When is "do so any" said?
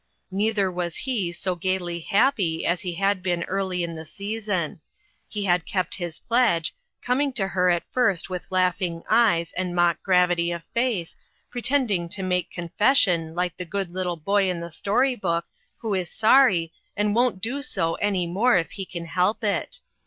17.39-18.25